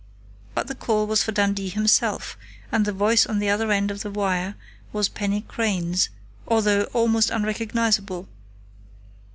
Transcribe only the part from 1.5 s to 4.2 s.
himself, and the voice on the other end of the